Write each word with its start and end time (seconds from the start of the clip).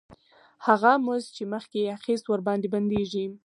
هغه 0.67 0.91
مزد 1.05 1.29
چې 1.35 1.43
مخکې 1.53 1.77
یې 1.83 1.89
اخیست 1.97 2.25
ورباندې 2.27 2.67
بندېږي 2.73 3.25